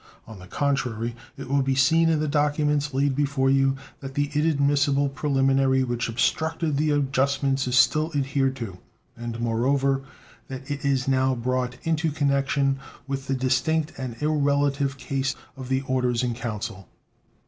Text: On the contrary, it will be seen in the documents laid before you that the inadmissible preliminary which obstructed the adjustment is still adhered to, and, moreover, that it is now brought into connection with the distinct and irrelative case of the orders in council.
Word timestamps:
On 0.25 0.39
the 0.39 0.47
contrary, 0.47 1.15
it 1.37 1.47
will 1.47 1.61
be 1.61 1.75
seen 1.75 2.09
in 2.09 2.19
the 2.19 2.27
documents 2.27 2.91
laid 2.91 3.15
before 3.15 3.51
you 3.51 3.75
that 3.99 4.15
the 4.15 4.31
inadmissible 4.33 5.09
preliminary 5.09 5.83
which 5.83 6.09
obstructed 6.09 6.75
the 6.77 6.89
adjustment 6.89 7.67
is 7.67 7.75
still 7.77 8.11
adhered 8.15 8.55
to, 8.55 8.79
and, 9.15 9.39
moreover, 9.39 10.01
that 10.47 10.71
it 10.71 10.83
is 10.83 11.07
now 11.07 11.35
brought 11.35 11.77
into 11.83 12.09
connection 12.11 12.79
with 13.05 13.27
the 13.27 13.35
distinct 13.35 13.93
and 13.95 14.17
irrelative 14.23 14.97
case 14.97 15.35
of 15.55 15.69
the 15.69 15.81
orders 15.81 16.23
in 16.23 16.33
council. 16.33 16.89